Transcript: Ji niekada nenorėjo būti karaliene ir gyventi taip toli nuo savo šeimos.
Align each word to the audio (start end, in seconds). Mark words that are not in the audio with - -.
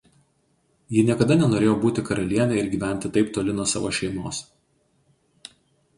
Ji 0.95 1.03
niekada 1.09 1.35
nenorėjo 1.41 1.75
būti 1.83 2.05
karaliene 2.09 2.57
ir 2.61 2.71
gyventi 2.73 3.13
taip 3.19 3.31
toli 3.39 3.57
nuo 3.59 3.69
savo 3.75 3.95
šeimos. 3.99 4.41